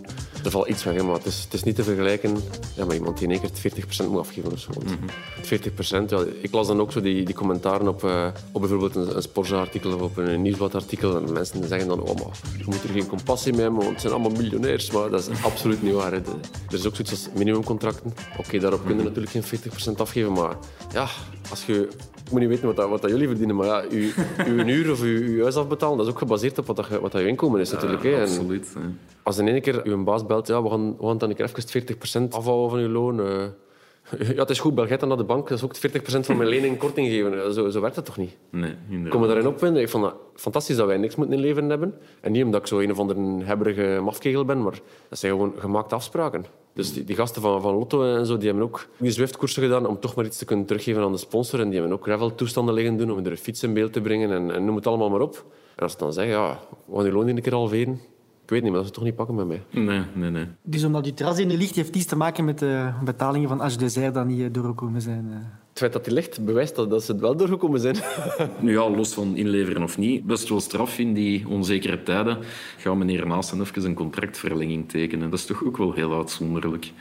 [0.44, 2.36] Er valt iets weg, maar het is, het is niet te vergelijken
[2.76, 3.72] ja, met iemand die in één keer
[4.04, 4.52] 40% moet afgeven.
[4.52, 4.70] Of zo.
[4.80, 6.06] Mm -hmm.
[6.06, 9.16] 40%, ja, ik las dan ook zo die, die commentaren op, uh, op bijvoorbeeld een,
[9.16, 11.16] een sportsartikel of op een nieuwsbladartikel.
[11.16, 14.00] En mensen zeggen dan, oh, maar, je moet er geen compassie mee hebben, want het
[14.00, 14.90] zijn allemaal miljonairs.
[14.90, 16.12] Maar dat is absoluut niet waar.
[16.12, 16.18] Hè.
[16.18, 18.14] Er is ook zoiets als minimumcontracten.
[18.32, 18.96] Oké, okay, daarop mm -hmm.
[18.96, 20.56] kun je natuurlijk geen 40% afgeven, maar
[20.92, 21.08] ja,
[21.50, 21.88] als je
[22.24, 24.10] ik moet niet weten wat, dat, wat dat jullie verdienen, maar ja, uw,
[24.46, 27.12] uw uur of uw, uw huis afbetalen, dat is ook gebaseerd op wat, dat, wat
[27.12, 28.02] dat je inkomen is natuurlijk.
[28.02, 28.72] Ja, absoluut.
[28.74, 31.36] En als in één keer uw baas belt, ja, we gaan, we gaan dan een
[31.36, 33.20] keer even 40% afhouden van uw loon.
[34.34, 36.48] Ja, het is goed, bel dan naar de bank, dat is ook 40% van mijn
[36.48, 37.52] lening korting geven.
[37.54, 38.36] Zo, zo werkt dat toch niet?
[38.50, 39.10] Nee, inderdaad.
[39.10, 39.82] Kom me daarin opwinden.
[39.82, 41.94] Ik vond het fantastisch dat wij niks moeten inleveren hebben.
[42.20, 45.52] En niet omdat ik zo een of andere hebberige mafkegel ben, maar dat zijn gewoon
[45.58, 46.44] gemaakte afspraken.
[46.74, 49.86] Dus die, die, gasten van, van Lotto en zo, die hebben ook die Zwift-koersen gedaan
[49.86, 51.60] om toch maar iets te kunnen teruggeven aan de sponsor.
[51.60, 54.32] En die hebben ook gravel-toestanden liggen doen om er een fiets in beeld te brengen
[54.32, 55.44] en, en noem het allemaal maar op.
[55.76, 58.00] En als ze dan zeggen, ja, we gaan die loon een keer halveren,
[58.44, 59.62] ik weet niet, maar dat ze toch niet pakken met mij.
[59.70, 60.46] Nee, nee, nee.
[60.62, 63.72] Dus omdat die terras in de licht heeft iets te maken met de betalingen van.
[63.78, 65.26] Desert dat niet doorgekomen zijn?
[65.30, 65.36] Eh.
[65.68, 67.96] Het feit dat die licht bewijst dat, dat ze het wel doorgekomen zijn.
[68.60, 72.38] nu ja, los van inleveren of niet, best wel straf in die onzekere tijden.
[72.78, 75.30] Gaat meneer Naasten even een contractverlenging tekenen.
[75.30, 76.92] Dat is toch ook wel heel uitzonderlijk.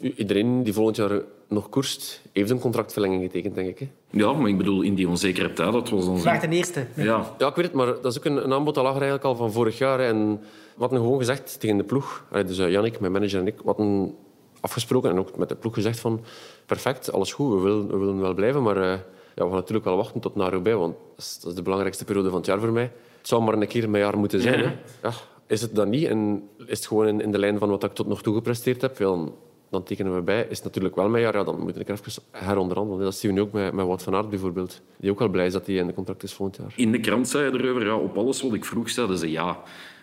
[0.00, 3.78] Iedereen die volgend jaar nog koerst, heeft een contractverlenging getekend, denk ik.
[3.78, 3.88] Hè?
[4.10, 6.22] Ja, maar ik bedoel, in die onzekere tijd, dat was onze...
[6.22, 6.86] Vraag ten eerste.
[6.94, 7.34] Ja.
[7.38, 9.30] ja, ik weet het, maar dat is ook een, een aanbod dat lag er eigenlijk
[9.30, 10.00] al van vorig jaar.
[10.00, 10.40] En
[10.74, 14.14] we hadden gewoon gezegd tegen de ploeg, dus Jannik, mijn manager en ik, we hadden
[14.60, 16.20] afgesproken en ook met de ploeg gezegd van
[16.66, 18.98] perfect, alles goed, we willen, we willen wel blijven, maar uh, ja,
[19.34, 22.04] we gaan natuurlijk wel wachten tot naar Roubaix, want dat is, dat is, de belangrijkste
[22.04, 22.92] periode van het jaar voor mij.
[23.18, 24.58] Het zou maar een keer per jaar moeten zijn.
[24.58, 24.64] Ja.
[24.64, 25.08] Hè?
[25.08, 25.14] Ja,
[25.46, 27.92] is het dan niet en is het gewoon in, in de lijn van wat ik
[27.92, 29.34] tot nog toe gepresteerd heb, dan,
[29.70, 30.46] dan tekenen we bij.
[30.50, 33.04] Is natuurlijk wel mijn jaar, ja, dan moet ik even heronderhandelen.
[33.04, 34.80] Dat zien we nu ook met, met Wout van Aert bijvoorbeeld.
[34.96, 36.72] Die ook wel blij is dat hij in de contract is volgend jaar.
[36.76, 39.62] In de krant zei je erover, ja, op alles wat ik vroeg, zeiden ze ja.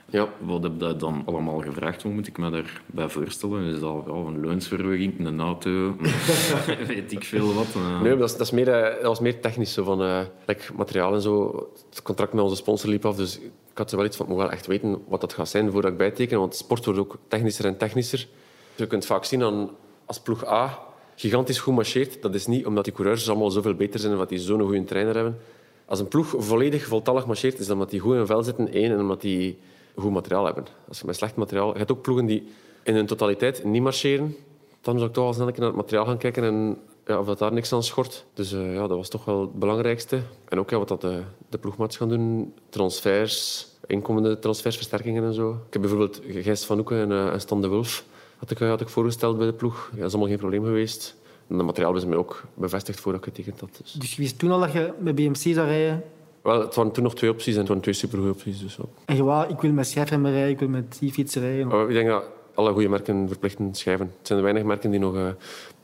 [0.10, 0.30] Ja.
[0.40, 2.02] Wat heb je dan allemaal gevraagd?
[2.02, 3.64] Hoe moet ik me daarbij voorstellen?
[3.64, 5.96] Is dat ja, een loonsverhoging, een auto,
[6.88, 7.68] weet ik veel wat?
[7.78, 8.02] Uh...
[8.02, 9.74] Nee, dat, is, dat, is meer, eh, dat was meer technisch.
[9.74, 11.68] Zo van, uh, like materiaal en zo.
[11.90, 14.42] Het contract met onze sponsor liep af, dus ik had wel iets van, ik moet
[14.42, 16.40] wel echt weten wat dat gaat zijn voordat ik bijteken.
[16.40, 18.28] Want sport wordt ook technischer en technischer.
[18.76, 19.70] Je kunt vaak zien
[20.06, 20.80] als ploeg A
[21.16, 22.22] gigantisch goed marcheert.
[22.22, 24.84] Dat is niet omdat die coureurs allemaal zoveel beter zijn en omdat die zo'n goede
[24.84, 25.38] trainer hebben.
[25.86, 28.92] Als een ploeg volledig voltallig marcheert, is dat omdat die goed in vel zitten, één,
[28.92, 29.58] en omdat die
[29.96, 30.66] goed materiaal hebben.
[30.88, 31.72] Als je met slecht materiaal...
[31.72, 32.48] Je hebt ook ploegen die
[32.84, 34.36] in hun totaliteit niet marcheren.
[34.82, 37.40] Dan zou ik toch al snel naar het materiaal gaan kijken en ja, of dat
[37.40, 38.26] daar niks aan schort.
[38.34, 40.22] Dus uh, ja, dat was toch wel het belangrijkste.
[40.50, 42.54] En ook ja, wat dat de, de ploegmaats gaan doen.
[42.70, 45.50] Transfers, inkomende transfersversterkingen en zo.
[45.68, 48.06] Ik heb bijvoorbeeld Gijs van Hoeken en, uh, en Stan de Wolf
[48.44, 49.90] had ik, had ik voorgesteld bij de ploeg.
[49.92, 51.16] Ja, dat is allemaal geen probleem geweest.
[51.48, 53.70] En dat materiaal is mij ook bevestigd voordat ik getekend had.
[53.82, 53.92] Dus.
[53.92, 56.04] dus je wist toen al dat je met BMC zou rijden?
[56.42, 58.60] Wel, het waren toen nog twee opties en het waren twee supergoeie opties.
[58.60, 58.90] Dus ook.
[59.06, 61.72] En je wou, ik wil met schijfremmen rijden, ik wil met die fietsen rijden?
[61.72, 64.06] Oh, ik denk dat alle goede merken verplichten schijven.
[64.18, 65.28] Het zijn de weinige merken die nog uh,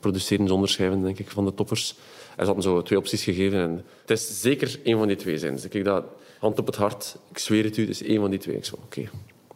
[0.00, 1.94] produceren zonder schijven, denk ik, van de toppers.
[2.36, 3.58] Er hadden zo twee opties gegeven.
[3.58, 5.54] En het is zeker één van die twee zijn.
[5.54, 6.04] Dus ik dat,
[6.38, 8.56] hand op het hart, ik zweer het u, het is één van die twee.
[8.56, 9.08] Ik zei, oké,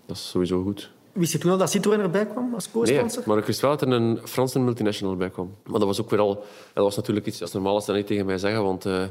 [0.06, 0.90] dat is sowieso goed.
[1.14, 3.18] Wist je toen al dat Citroën erbij kwam als co-sponsor?
[3.18, 5.54] Nee, maar ik wist wel dat er een Franse multinational bij kwam.
[5.64, 6.44] Maar dat was ook weer al...
[6.72, 7.40] Dat was natuurlijk iets...
[7.40, 8.86] Is normaal als dat niet tegen mij zeggen, want...
[8.86, 9.04] Uh,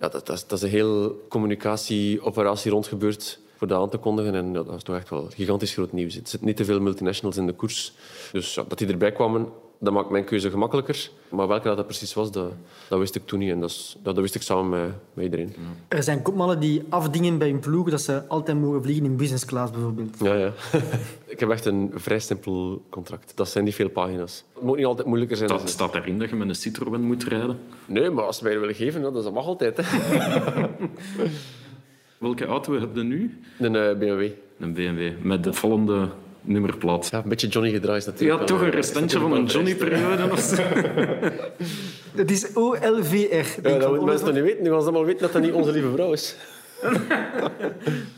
[0.00, 4.34] ja, dat, dat, is, een heel communicatieoperatie rondgebeurd voor dat aan te kondigen.
[4.34, 6.14] En dat was toch echt wel gigantisch groot nieuws.
[6.14, 7.92] Er zitten niet te veel multinationals in de koers.
[8.32, 9.48] Dus ja, dat die erbij kwamen,
[9.84, 11.10] dat maakt mijn keuze gemakkelijker.
[11.28, 12.52] Maar welke dat, dat precies was, dat,
[12.88, 13.50] dat wist ik toen niet.
[13.50, 15.54] En dat, dat, wist ik samen met, met iedereen.
[15.88, 19.44] Er zijn kopmannen die afdingen bij hun ploeg dat ze altijd mogen vliegen in business
[19.44, 20.16] class bijvoorbeeld.
[20.20, 20.52] Ja, ja.
[21.26, 23.32] ik heb echt een vrij simpel contract.
[23.36, 24.44] Dat zijn niet veel pagina's.
[24.54, 25.48] Het moet niet altijd moeilijker zijn.
[25.48, 27.58] Dat staat erin dat je met een Citroën moet rijden?
[27.86, 29.76] Nee, maar als ze mij willen geven, dat mag altijd.
[29.76, 29.82] Hè.
[32.18, 33.38] Welke auto heb je nu?
[33.58, 34.30] Een uh, BMW.
[34.58, 36.08] Een BMW, met de volgende
[36.44, 37.08] nummerplaat.
[37.10, 38.40] Ja, een beetje Johnny gedraaid natuurlijk.
[38.40, 40.62] Ja, toch een restantje van een Johnny-periode of zo.
[42.14, 43.60] Het is OLVR.
[43.62, 44.62] Ja, dat moeten mensen toch niet weten.
[44.62, 46.36] Nu gaan ze allemaal weten dat dat niet onze lieve vrouw is.
[46.82, 46.90] uh,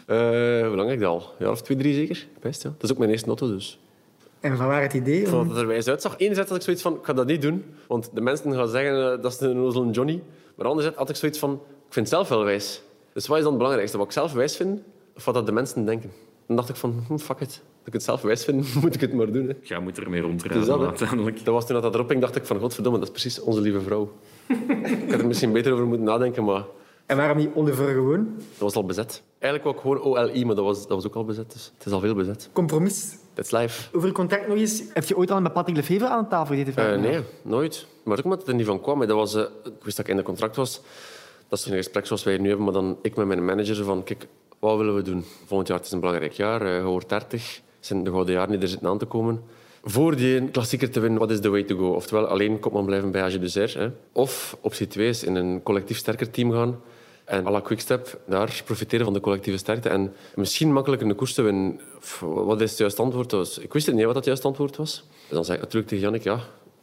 [0.67, 1.21] hoe lang heb ik dat al?
[1.21, 2.27] Een jaar of twee, drie zeker?
[2.41, 2.69] Best, ja.
[2.71, 3.79] Dat is ook mijn eerste auto, dus.
[4.41, 5.29] En van waar het idee?
[5.29, 6.15] Van dat het er wijs uitzag.
[6.19, 7.65] Enerzijds had ik zoiets van, ik ga dat niet doen.
[7.87, 10.23] Want de mensen gaan zeggen uh, dat is een ozel Johnny.
[10.55, 12.83] Maar anderzijds had ik zoiets van, ik vind het zelf wel wijs.
[13.12, 13.99] Dus wat is dan het belangrijkste?
[13.99, 14.81] Wat ik zelf wijs vind,
[15.17, 16.12] of wat dat de mensen denken?
[16.47, 17.62] Dan dacht ik van, hm, fuck it.
[17.87, 19.46] Als ik het zelf wijs vind, moet ik het maar doen.
[19.46, 19.55] Hè.
[19.62, 21.44] Jij moet ermee rondrijden dus dat, uiteindelijk.
[21.44, 23.61] Dat was toen dat, dat erop ging, dacht ik van, godverdomme, dat is precies onze
[23.61, 24.12] lieve vrouw.
[25.05, 26.64] ik had er misschien beter over moeten nadenken, maar...
[27.07, 28.35] En waarom niet Oliver gewoon?
[28.37, 29.22] Dat was al bezet.
[29.38, 31.53] Eigenlijk wou ik gewoon OLI, maar dat was, dat was ook al bezet.
[31.53, 32.51] Dus het is al veel bezet.
[32.53, 33.16] Compromis.
[33.35, 33.96] That's life.
[33.96, 34.83] Over contact nog eens.
[34.92, 36.92] Heb je ooit al met Patrick Lefevre aan tafel gezeten?
[36.94, 37.87] Uh, nee, nooit.
[38.05, 38.99] Maar ook omdat het er niet van kwam.
[38.99, 40.81] Dat was, uh, ik wist dat ik in de contract was.
[41.49, 44.03] Dat is een gesprek zoals wij nu hebben, maar dan ik met mijn manager van...
[44.03, 44.27] Kijk,
[44.59, 45.25] wat willen we doen?
[45.44, 46.62] Volgend jaar het is een belangrijk jaar.
[46.62, 47.64] Uh, je wordt 30.
[47.87, 49.42] Het zijn de gouden jaren die er zitten aan te komen.
[49.83, 51.92] Voor die klassieker te winnen, wat is the way to go?
[51.92, 53.79] Oftewel, alleen kopman blijven bij AG Dessert.
[54.12, 56.81] Of optie 2 is in een collectief sterker team gaan.
[57.25, 59.88] En à la Quickstep, daar profiteren van de collectieve sterkte.
[59.88, 61.81] En misschien makkelijker een koers te winnen.
[62.20, 63.59] Wat is het juiste antwoord?
[63.62, 65.05] Ik wist niet wat het juiste antwoord was.
[65.29, 66.40] Dan zei ik natuurlijk tegen Jannik, ja,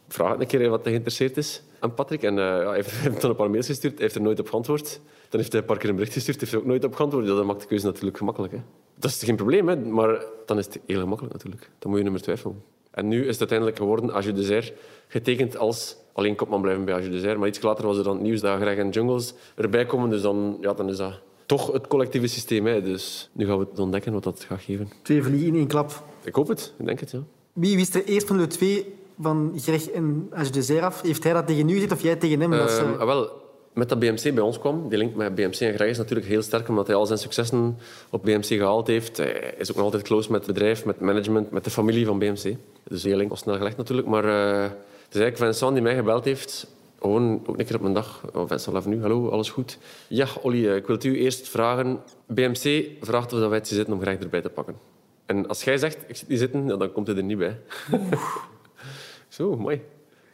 [0.08, 2.22] vraag het een keer wat hij geïnteresseerd is aan Patrick.
[2.22, 5.00] En uh, ja, heeft dan een paar mails gestuurd, heeft er nooit op geantwoord.
[5.28, 7.26] Dan heeft hij een paar keer een bericht gestuurd, heeft er ook nooit op geantwoord.
[7.26, 8.52] Dat maakt de keuze natuurlijk gemakkelijk.
[8.52, 8.58] Hè.
[8.94, 11.70] Dat is geen probleem, hè, maar dan is het heel gemakkelijk natuurlijk.
[11.78, 12.62] Dan moet je nummer twijfelen.
[12.90, 14.72] En nu is het uiteindelijk geworden Age Dessert
[15.08, 17.38] getekend als alleen kopman blijven bij Age Dessert.
[17.38, 20.10] Maar iets later was er dan het nieuws dat Greg en Jungles erbij komen.
[20.10, 22.66] Dus dan, ja, dan is dat toch het collectieve systeem.
[22.66, 22.82] Hè.
[22.82, 24.90] Dus nu gaan we het ontdekken wat dat gaat geven.
[25.02, 26.02] Twee vliegen in één klap.
[26.24, 26.74] Ik hoop het.
[26.78, 27.22] Ik denk het, ja.
[27.52, 31.02] Wie wist er eerst van de twee van Greg en Age Dessert af?
[31.02, 32.52] Heeft hij dat tegen u gezegd of jij tegen hem?
[32.52, 33.30] Uh, ah, wel,
[33.74, 36.42] met dat BMC bij ons kwam, die link met BMC en Greg is natuurlijk heel
[36.42, 37.78] sterk, omdat hij al zijn successen
[38.10, 39.16] op BMC gehaald heeft.
[39.16, 42.18] Hij is ook nog altijd close met het bedrijf, met management, met de familie van
[42.18, 42.56] BMC.
[42.88, 44.08] Dus die link was snel gelegd natuurlijk.
[44.08, 46.66] Maar uh, het is eigenlijk Vincent die mij gebeld heeft.
[47.00, 48.22] Gewoon ook een keer op mijn dag.
[48.34, 49.78] Oh, Vincent nu, hallo, alles goed?
[50.08, 52.00] Ja, Olly, eh, ik wil u eerst vragen.
[52.26, 54.76] BMC vraagt of wij het zitten om Greg erbij te pakken.
[55.26, 57.60] En als jij zegt, ik zit niet zitten, dan komt hij er niet bij.
[59.28, 59.82] Zo, mooi.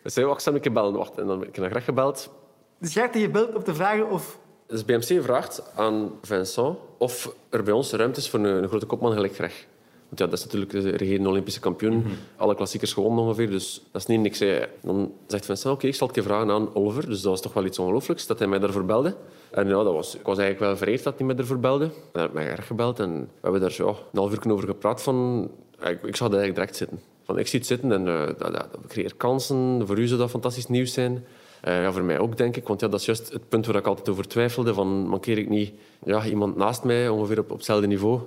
[0.03, 0.93] Dus zei, wacht, ik bellen.
[0.93, 1.19] Wacht.
[1.19, 2.31] En dan heb ik naar Greg gebeld.
[2.81, 4.39] Dus jij hebt je gebeld om te vragen of...
[4.67, 8.87] Dus BMC vraagt aan Vincent of er bij ons ruimte is voor een, een grote
[8.87, 9.67] kopman gelijk Greg.
[10.09, 11.95] Want ja, dat is natuurlijk de regerende Olympische kampioen.
[11.95, 12.13] Mm -hmm.
[12.37, 14.39] Alle klassiekers gewonnen ongeveer, dus dat is niet niks.
[14.83, 17.07] Dan zegt Vincent, oké, ik zal het je vragen aan Oliver.
[17.07, 19.15] Dus dat was toch wel iets ongelooflijks, dat hij mij daarvoor belde.
[19.51, 21.85] En ja, dat was, ik was eigenlijk wel vereerd dat hij mij ervoor belde.
[21.85, 24.69] En hij heeft mij erg gebeld en we hebben daar zo een half uur over
[24.69, 25.49] gepraat van...
[25.83, 27.01] Ik, ik zou eigenlijk direct zitten.
[27.25, 29.83] Van, ik zie het zitten en uh, dat, dat, dat creëert kansen.
[29.87, 31.25] Voor u zou dat fantastisch nieuws zijn.
[31.69, 32.69] Uh, ja, voor mij ook, denk ik.
[32.69, 34.75] Want ja, dat is juist het punt waar ik altijd over twijfelde.
[34.75, 35.73] Van, mankeer ik niet
[36.05, 38.21] ja, iemand naast mij, ongeveer op, hetzelfde niveau?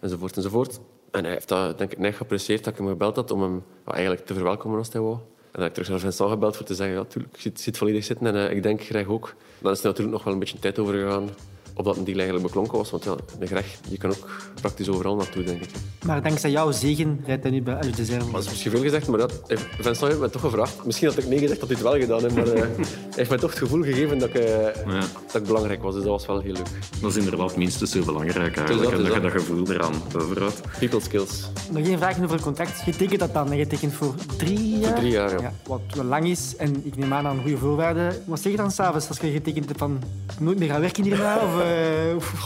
[0.00, 0.80] Enzovoort, enzovoort.
[1.10, 3.62] En hij heeft dat, denk ik, net geapprecieerd dat ik hem gebeld had om hem
[3.84, 5.14] eigenlijk te verwelkomen als hij wou.
[5.14, 5.20] En
[5.52, 7.78] dan heb ik terug naar Vincent gebeld voor te zeggen, ja, tuurlijk, ik zit, zit
[7.78, 9.34] volledig zitten en uh, ik denk Greg ook.
[9.58, 11.28] Dan is er natuurlijk nog wel een beetje tijd over gegaan
[11.78, 12.90] op dat een deal eigenlijk beklonken was.
[12.90, 14.28] Want ja, de Greg, je kan ook
[14.60, 15.70] praktisch overal naartoe, denk ik.
[16.06, 18.24] Maar dankzij jouw zegen rijdt hij nu bij Al Jazeera.
[18.32, 19.40] Dat is misschien veel gezegd, maar dat,
[19.80, 20.84] Vincent heeft mij toch gevraagd.
[20.84, 23.28] Misschien had ik nee gezegd dat hij het wel gedaan heeft, maar uh, hij heeft
[23.28, 24.44] mij toch het gevoel gegeven dat ik, uh,
[24.86, 25.00] ja.
[25.26, 25.94] dat ik belangrijk was.
[25.94, 26.68] Dus dat was wel heel leuk.
[27.00, 28.68] Dat is inderdaad minstens zo belangrijk eigenlijk.
[28.68, 30.60] Dus dat, dat, je dat gevoel eraan overhoudt.
[30.78, 31.50] People skills.
[31.70, 32.84] Nog één vraag over het contract.
[32.84, 33.56] Je tekent dat dan?
[33.56, 34.90] Je tekent voor drie jaar?
[34.90, 35.40] Voor drie jaar, ja.
[35.40, 35.52] ja.
[35.66, 38.22] Wat wel lang is en ik neem aan aan goede voorwaarden.
[38.26, 40.02] Wat zeg je dan s'avonds als je getekend hebt van
[40.38, 41.36] nooit meer gaan werken hierna?
[41.36, 41.98] Of, uh...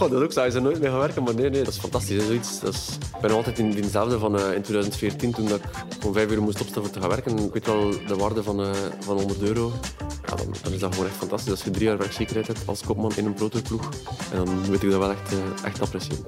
[0.03, 1.81] Uh, dat ook, zou je er nooit mee gaan werken, maar nee, nee, dat is
[1.81, 2.27] fantastisch.
[2.27, 2.61] Zoiets.
[2.61, 6.13] Dat is, ik ben altijd in diezelfde van uh, in 2014, toen dat ik om
[6.13, 7.39] vijf uur moest opstaan voor te gaan werken.
[7.39, 9.73] Ik weet wel de waarde van, uh, van 100 euro.
[10.27, 11.51] Ja, dan, dan, is dat gewoon echt fantastisch.
[11.51, 13.89] Als je drie jaar werkzekerheid hebt als kopman in een protoploeg,
[14.33, 15.33] en dan weet ik dat wel echt,
[15.65, 16.27] echt appreciëren.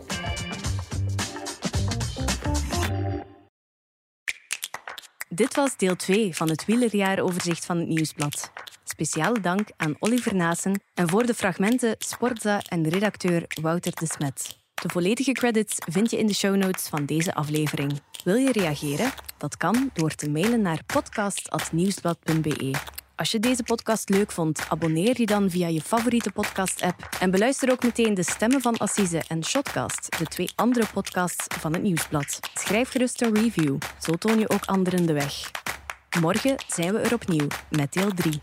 [5.29, 8.53] Dit was deel 2 van het wielerjaaroverzicht van het Nieuwsblad.
[8.95, 14.59] Speciale dank aan Oliver Naassen en voor de fragmenten Sportza en redacteur Wouter de Smet.
[14.75, 18.01] De volledige credits vind je in de show notes van deze aflevering.
[18.25, 19.13] Wil je reageren?
[19.39, 22.75] Dat kan door te mailen naar podcast.nieuwsblad.be.
[23.17, 27.71] Als je deze podcast leuk vond, abonneer je dan via je favoriete podcast-app en beluister
[27.71, 32.41] ook meteen de stemmen van Assise en Shotcast, de twee andere podcasts van het Nieuwsblad.
[32.55, 35.51] Schrijf gerust een review, zo toon je ook anderen de weg.
[36.21, 38.41] Morgen zijn we er opnieuw met deel 3.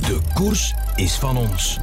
[0.00, 1.78] De koers is van ons.